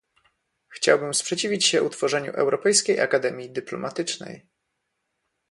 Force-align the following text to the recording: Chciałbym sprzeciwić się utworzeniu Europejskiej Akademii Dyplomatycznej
Chciałbym 0.69 1.13
sprzeciwić 1.13 1.65
się 1.65 1.83
utworzeniu 1.83 2.31
Europejskiej 2.33 2.99
Akademii 3.01 3.51
Dyplomatycznej 3.51 4.47